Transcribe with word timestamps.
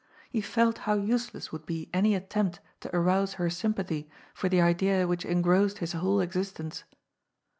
He 0.31 0.41
felt 0.41 0.79
how 0.89 0.95
useless 0.95 1.51
would 1.51 1.67
be 1.67 1.87
any 1.93 2.15
attempt 2.15 2.59
to 2.79 2.89
arouse 2.95 3.33
her 3.33 3.51
sympathy 3.51 4.09
for 4.33 4.49
the 4.49 4.59
idea 4.59 5.05
which 5.07 5.25
engrossed 5.25 5.77
his 5.77 5.91
whole 5.93 6.21
existence. 6.21 6.83